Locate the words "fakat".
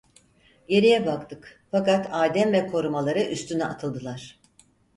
1.71-2.07